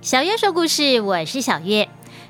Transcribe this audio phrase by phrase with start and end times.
[0.00, 1.88] 小月说故事，我是小月。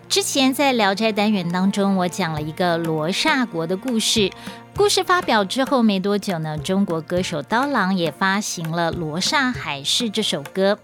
[0.08, 4.32] 之前在《聊斋》单元当中，我讲了一个罗刹国的故事。
[4.76, 10.78] 故事发表之后没多久呢，中国歌手刀郎也发行了《罗刹海市》这首歌。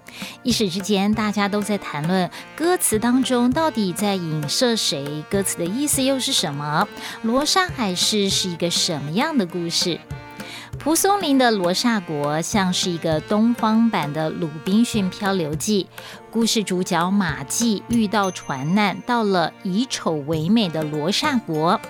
[0.44, 6.86] 一时之间，大家都在谈论歌词当中到底在影射谁，歌词的意思又是什么？
[7.26, 9.98] 《罗刹海市》是一个什么样的故事？
[10.86, 15.88] 蒲松龄的《罗刹国》像是一个东方版的《鲁滨逊漂流记》。
[16.30, 21.80] 故事主角马季遇到船难，到了以丑为美的罗刹国。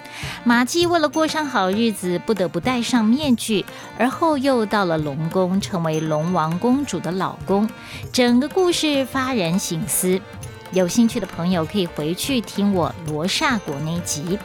[0.44, 3.66] 马季为了过上好日子，不得不戴上面具，
[3.98, 7.68] 而后又到了龙宫，成为龙王公主的老公。
[8.10, 10.18] 整个故事发人省思。
[10.72, 14.38] 有兴趣的朋友可以回去听我罗刹国那集。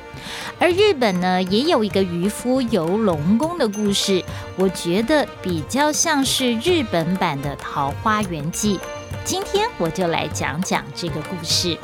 [0.60, 4.24] 而日本呢，也有一个渔夫游龙宫的故事，
[4.56, 8.78] 我觉得比较像是日本版的《桃花源记》。
[9.24, 11.78] 今天我就来讲讲这个故事。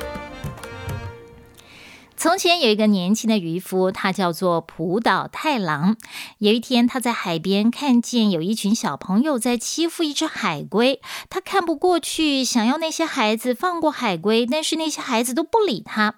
[2.17, 5.95] 从前有一个年轻的渔夫，他叫做浦岛太郎。
[6.39, 16.15] 有一天，他在海边看见有一群小朋友在欺负一只海龟，他看不过去，想要那些孩子放过海龟，但是那些孩子都不理他。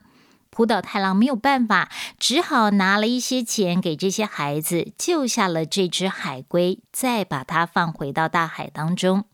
[0.49, 9.25] 浦岛太郎没有办法，只好拿了一些钱给这些孩子，救下了这只海龟，再把它放回到大海当中。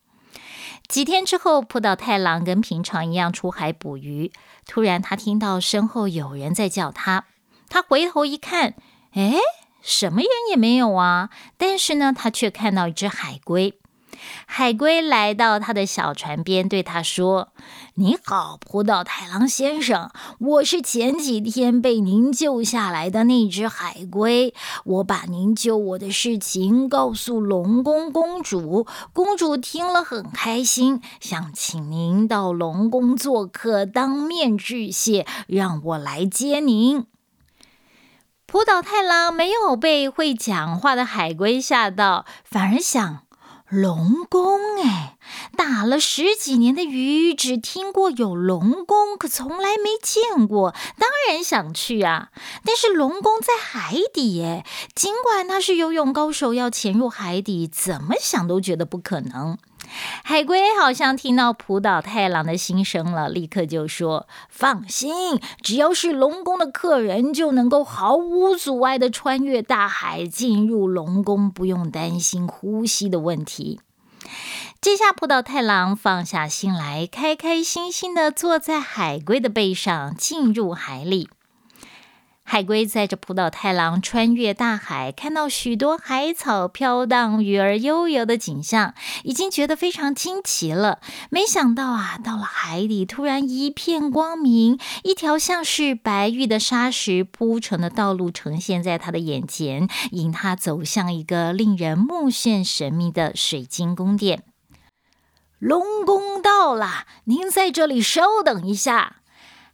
[0.88, 4.32] 几天之后，浦岛太郎跟平常一样出海捕鱼。
[4.68, 7.26] 突然，他听到身后有人在叫他。
[7.70, 8.76] 他回头一看，
[9.14, 9.36] 哎，
[9.82, 11.30] 什么人也没有啊！
[11.58, 13.80] 但是呢，他却看到一只海龟。
[14.46, 17.50] 海龟来到他的小船边，对他说
[17.96, 24.54] ：“你好，浦岛太郎先生，我是前几天被您救下来的那只海龟。
[24.84, 37.06] 我把您救我的事情告诉龙宫公主，公主听了很开心，想请您到龙宫做客，当面致谢，让我来接您。”
[38.48, 43.25] 浦岛太郎没有被会讲话的海龟吓到，反而想。
[43.76, 45.18] 龙宫哎，
[45.58, 50.74] 打了十几年的鱼，只听过有龙宫，可从来没见过。
[50.98, 52.30] 当然想去啊！
[52.64, 54.66] 但是龙宫在海底哎，
[54.96, 59.58] 尽管他是游泳高手，要潜入海底，怎么想都觉得不可能。
[60.28, 73.80] 海龟好像听到浦岛太郎的心声了，立刻就说：“放心，只要是龙宫的客人，就能够毫无阻碍的穿越大海进入龙宫，不用担心呼吸的问题。”
[74.82, 81.30] 这下浦岛太郎放下心来，开开心心的坐在海龟的背上，进入海里。
[82.48, 91.00] 海龟载着浦岛太郎穿越大海，看到许多海草飘荡、鱼儿悠游的景象，已经觉得非常惊奇了。
[91.32, 104.44] 没想到啊，到了海底，突然一片光明，一条像是白玉的沙石铺成的道路呈现在他的眼前，引他走向一个令人目眩神迷的水晶宫殿。
[105.58, 109.18] 龙宫到了，您在这里稍等一下。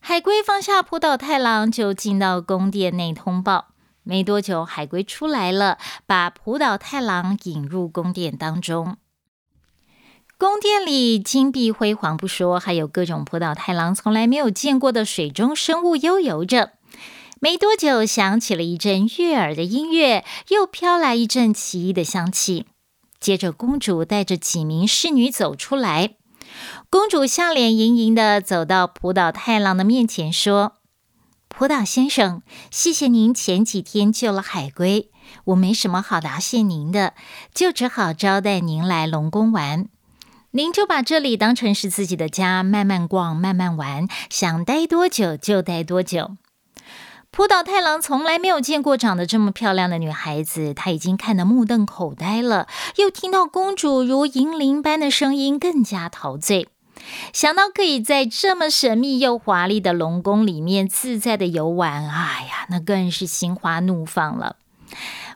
[0.04, 3.68] 海龟放下浦岛太郎，就进到宫殿内通报。
[4.02, 8.98] 没多久，海龟出来了，把浦岛太郎引入宫殿当中。
[10.40, 16.72] 宫殿里金碧辉煌不说，还有各种浦岛太郎从来没有见过的水中生物悠游着。
[17.40, 22.66] 没多久，响起了一阵悦耳的音乐，又飘来一阵奇异的香气。
[23.20, 26.16] 接着，公主带着几名侍女走出来。
[26.90, 30.78] 公主笑脸盈盈的走到浦岛太郎的面前，说
[31.48, 35.10] ：“浦岛先生，谢谢您前几天救了海龟，
[35.46, 37.14] 我没什么好答谢您的，
[37.54, 39.88] 就只好招待您来龙宫玩。
[40.52, 46.36] 您就把这里当成是自己的家，慢慢逛，慢慢玩，想待多久就待多久。”
[47.34, 52.68] 浦岛太郎从来没有见过长得这么漂亮的女孩子，他已经看得目瞪口呆了。
[52.98, 56.68] 又听到公主如银铃般的声音，更加陶醉。
[57.32, 64.58] 想到可以在这么神秘又华丽的龙宫里面自在的游玩，哎呀，那更是心花怒放了。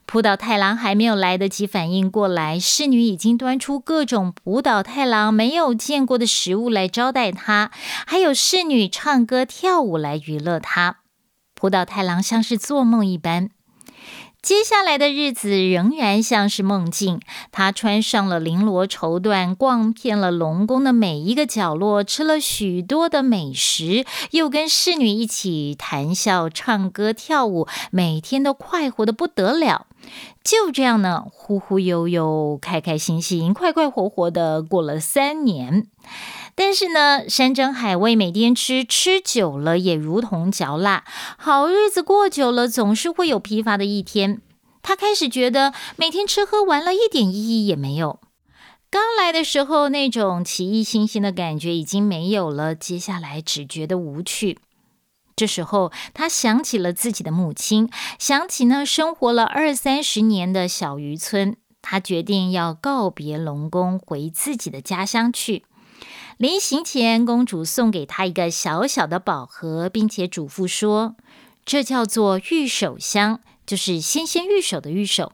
[0.06, 7.72] 浦岛太郎还没有来得及反应过来，侍女已经端出各种浦岛太郎没有见过的食物来招待他，
[8.06, 10.98] 还有侍女唱歌跳舞来娱乐他。
[11.66, 13.50] 浦岛太郎像是做梦一般。
[14.40, 17.20] 接下来的日子仍然像是梦境。
[17.52, 29.88] 他穿上了绫罗绸缎，逛遍了龙宫的每一个角落，吃了许多的美食，又跟侍女一起谈笑、唱歌、跳舞，每天都快活的不得了。
[30.44, 35.88] 就这样呢，忽忽悠悠、开开心心、快快活活的过了三年。
[36.56, 41.04] 但是呢，山珍海味每天吃，吃久了也如同嚼蜡。
[41.38, 44.42] 好日子过久了，总是会有疲乏的一天。
[44.82, 48.20] 他开始觉得每天吃喝玩乐一点意义也没有。
[48.90, 54.60] 刚来的时候那种奇异新鲜的感觉已经没有了，接下来只觉得无趣。
[55.36, 61.58] 这时候，他想起了自己的母亲，想起呢生活了二三十年的小渔村。
[61.82, 65.66] 他决定要告别龙宫，回自己的家乡去。
[66.38, 71.16] 临行前，公主送给他一个小小的宝盒，并且嘱咐说
[71.64, 75.32] ：“这叫做玉手箱，就是纤纤玉手的玉手，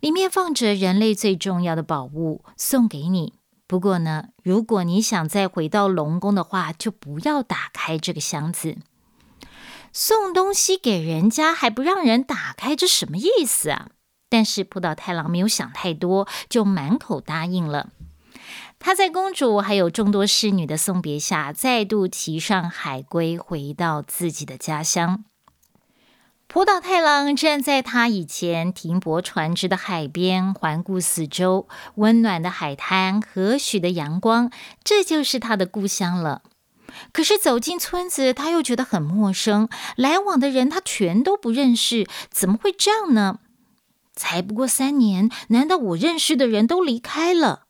[0.00, 3.34] 里面放着人类最重要的宝物，送给你。
[3.66, 8.78] 不过呢，如果你想再回到龙宫的话，就不要打开这个箱子。
[9.92, 13.90] 送东西给人家还不让人打开，这什么意思啊？”
[14.28, 17.90] 但是浦岛太郎没有想太多，就满口答应了。
[18.82, 25.22] 他在公主还有众多侍女的送别下，再度骑上海龟，回到自己的家乡。
[26.46, 34.50] 浦岛太郎站在他以前停泊船只的海边，环顾四周，温暖的海滩，和煦的阳光，
[34.82, 36.40] 这就是他的故乡了。
[37.12, 43.40] 可是走进村子，他又觉得很陌生，来往的人他全都不认识，怎么会这样呢？
[44.16, 47.66] 才不过三年，难道我认识的人都离开了？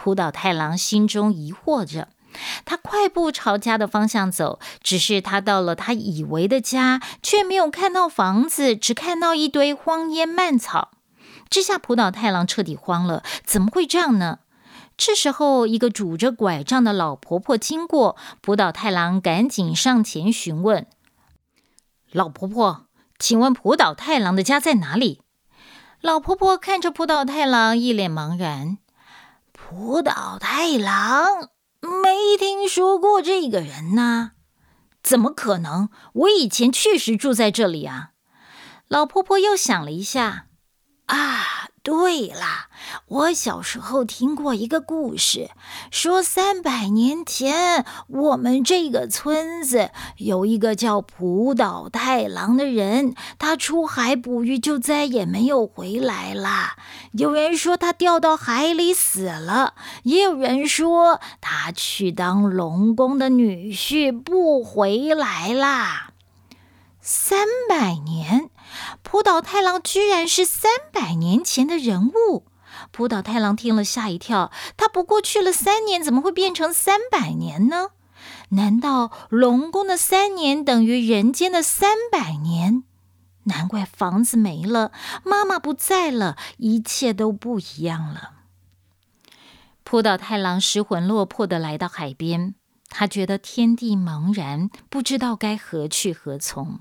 [0.00, 2.08] 浦岛太郎心中疑惑着，
[2.64, 4.60] 他快步朝家的方向走。
[4.80, 10.92] 只是他到了他以为的家，却没有看到房子，只看到一堆荒烟蔓草。
[11.50, 14.38] 这下浦岛太郎彻底慌了，怎么会这样呢？
[14.96, 20.86] 这时候，一个拄着拐杖的老婆婆经过，浦岛太郎赶紧上前询问
[22.12, 22.86] ：“老婆婆，
[23.18, 25.22] 请问浦岛太郎的家在哪里？”
[26.00, 28.78] 老婆婆看着浦岛太郎，一脸茫然。
[29.70, 31.50] 浦岛太郎，
[31.82, 34.30] 没听说过这个人呢？
[35.02, 35.90] 怎么可能？
[36.14, 38.12] 我以前确实住在这里啊！
[38.88, 40.46] 老婆婆又想了一下，
[41.04, 41.57] 啊。
[41.88, 42.68] 对了，
[43.06, 45.48] 我小时候听过一个故事，
[45.90, 49.88] 说三百年前我们这个村子
[50.18, 56.74] 有一个叫浦岛太郎的人，他出海捕鱼就再也没有回来了。
[57.12, 66.10] 有人说他掉到海里死了，也有人说他去当龙宫的女婿不回来啦。
[67.00, 68.47] 三百年。
[69.10, 72.44] 浦岛太郎居然是三百年前的人物，
[72.92, 74.52] 浦岛太郎听了吓一跳。
[74.76, 77.88] 他不过去了三年，怎么会变成三百年呢？
[78.50, 82.84] 难道龙宫的三年等于人间的三百年？
[83.44, 84.92] 难怪房子没了，
[85.24, 88.32] 妈妈不在了，一切都不一样了。
[89.84, 92.54] 浦岛太郎失魂落魄的来到海边，
[92.90, 96.80] 他觉得天地茫然，不知道该何去何从。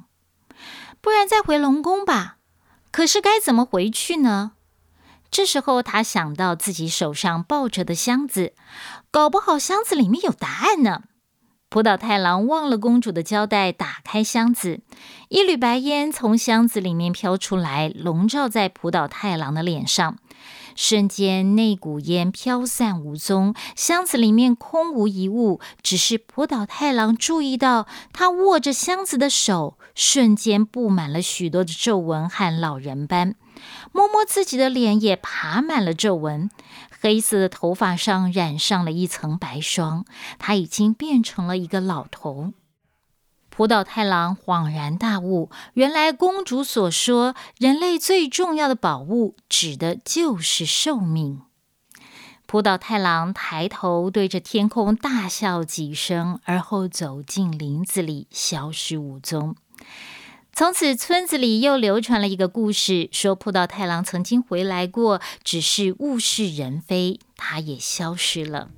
[1.02, 2.38] 不然再回龙宫吧，
[2.92, 4.54] 可是该怎么回去呢？
[5.30, 8.54] 这时候他想到自己手上抱着的箱子，
[9.12, 11.04] 搞不好箱子里面有答案呢。
[11.70, 14.80] 葡岛太郎忘了公主的交代，打开箱子，
[15.28, 20.18] 一缕白烟从箱子里面飘出来，笼罩在葡岛太郎的脸上。
[20.78, 25.60] 瞬间，那股烟飘散无踪，箱子里面空无一物。
[25.82, 33.34] 只是浦岛太郎注意到，他握着箱子的手瞬间布满了许多的皱纹和老人斑，
[33.92, 36.52] 摸摸自己的脸也爬满了皱纹，
[37.02, 40.06] 黑色的头发上染上了一层白霜，
[40.38, 42.54] 他已经变成了一个老头。
[43.58, 51.42] 浦岛太郎恍然大悟，原来公主所说人类最重要的宝物，指的就是寿命。
[52.46, 59.56] 浦岛太郎抬头对着天空大笑几声，而后走进林子里，消失无踪。
[60.54, 68.70] 从此，村子里又流传了一个故事，说浦岛太郎曾经回来过，只是物是人非，他也消失了。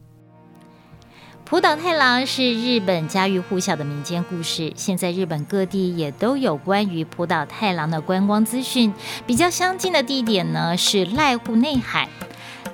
[1.49, 8.93] 浦岛太郎是日本家喻户晓的民间故事，现在日本各地也都有关于浦岛太郎的观光资讯。
[9.25, 12.07] 比较相近的地点呢是濑户内海。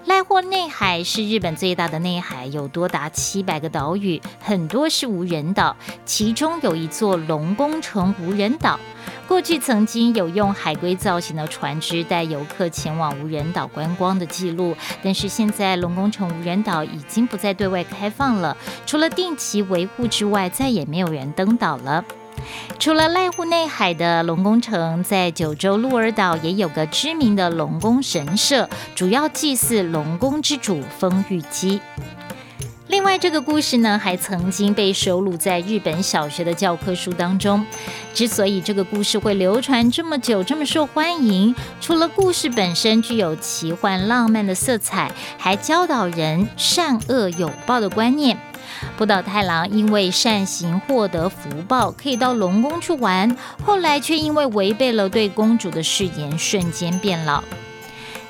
[0.08, 5.75] 濑户内海是日本最大的内海，有多达七百个岛屿，很多是无人岛，
[6.06, 8.80] 其中有一座龙宫城无人岛。
[9.27, 22.06] 过去曾经有用海龟造型的船只带游客前往无人岛观光的记录，但是现在龙宫城无人岛已经不再对外开放了，除了定期维护之外，再也没有人登岛了。
[22.77, 31.82] 除了濑户内海的龙宫城，在九州鹿儿岛也有个知名的龙宫神社，主要祭祀龙宫之主丰玉姬。
[32.88, 37.65] 另外，这个故事呢，还曾经被收录在日本小学的教科书当中。
[38.13, 48.38] 之所以这个故事会流传这么久，这么受欢迎，除了故事本身具有奇幻浪漫的色彩，还教导人善恶有报的观念。
[48.98, 57.43] 浦岛太郎因为善行获得福报，可以到龙宫去玩，后来却因为违背了对公主的誓言，瞬间变老。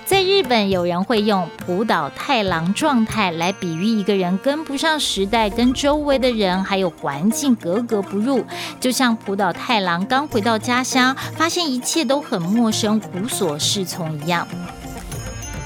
[0.06, 8.46] 在日本，有人会用浦岛太郎状态来比喻一个人跟不上时代，跟周围的人还有环境格格不入，
[8.80, 14.48] 就像浦岛太郎刚回到家乡，发现一切都很陌生，无所适从一样。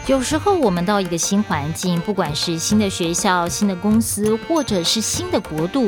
[0.10, 5.88] 有时候我们到一个新环境，不管是新的学校、新的公司，或者是新的国度，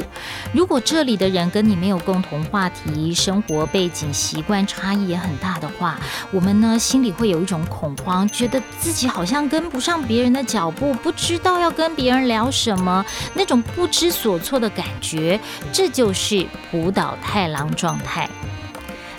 [0.53, 5.99] 如果这里的人跟你没有共同话题，生活背景、习惯差异也很大的话，
[6.29, 15.39] 我们呢心里会有一种恐慌，觉得自己好像跟不上别人的脚步，不知道要跟别人聊什么，那种不知所措的感觉，
[15.73, 18.29] 这就是浦岛太郎状态。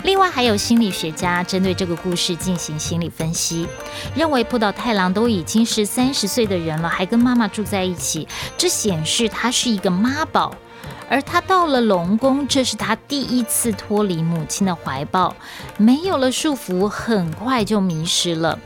[0.03, 3.67] 另外，还有心理学家针对这个故事进行心理分析，
[4.13, 10.55] 认为浦岛太郎都已经是三十岁的人了，还跟妈妈住在一起，这显示他是一个妈宝。
[11.09, 15.35] 而他到了龙宫，这是他第一次脱离母亲的怀抱，
[15.77, 18.59] 没有了束缚，很快就迷失了。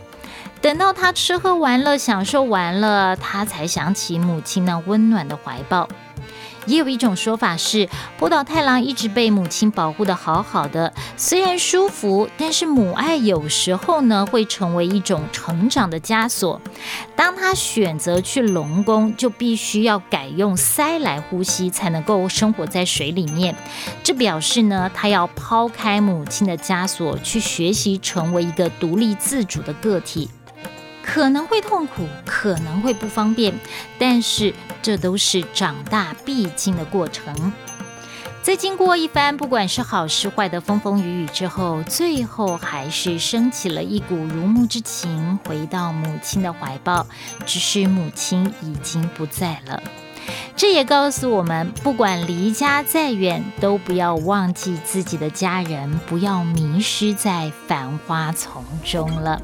[0.59, 5.87] 等到他吃喝玩乐、享受完了，他才想起母亲那温暖的怀抱。
[6.67, 16.61] 也有一种说法是，波岛太郎一直被母亲保护的好好的，虽然舒服，但是母爱有时候呢会成为一种成长的枷锁。
[17.15, 23.55] 当他选择去龙宫，就必须要改用鳃来呼吸，才能够生活在水里面。
[24.03, 30.29] 这表示呢，他要抛开母亲的枷锁，去学习成为一个独立自主的个体。
[31.07, 33.57] 可能会痛苦，可能会不方便，
[33.97, 37.53] 但是这都是长大必经的过程。
[38.43, 47.07] 在经过一番不管是好是坏的风风雨雨之后，最后还是升起了一股如沐之情，回到母亲的怀抱。
[47.45, 49.81] 只是母亲已经不在了。
[50.57, 59.39] 这也告诉我们，不管离家再远，都不要忘记自己的家人，不要迷失在繁花丛中了。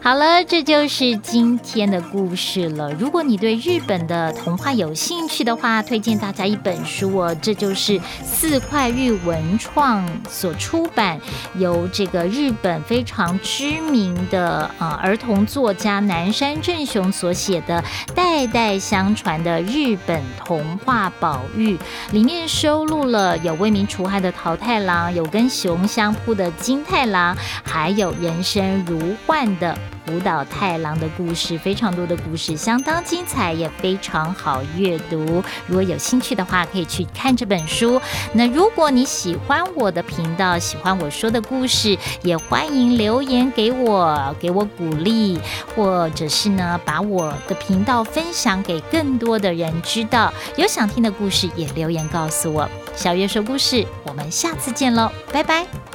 [0.00, 2.90] 好了，这就是今天的故事了。
[2.94, 11.20] 如果你对日本的童话有兴趣的话，推荐大家一本书哦，这就是四块玉文创所出版，
[11.56, 17.82] 由这个日本非常知名的啊儿童作家南山正雄所写的
[18.14, 21.76] 《代代相传的日本童话宝玉》，
[22.12, 29.48] 里面收录了有为民除害的桃太郎，有跟熊相扑的金太郎，还有人生如幻。
[29.58, 29.76] 的
[30.10, 35.42] 舞蹈太郎的故事非常多的故事，相当精彩，也非常好阅读。
[35.66, 38.00] 如果有兴趣的话，可以去看这本书。
[38.32, 45.38] 那如果你喜欢我的频道，喜欢我说的故事，也欢迎留言给我，给我鼓励，
[45.74, 50.32] 或者是呢，把我的频道分享给更多的人知道。
[50.56, 52.68] 有想听的故事，也留言告诉我。
[52.94, 55.87] 小月说故事，我们下次见喽，拜拜。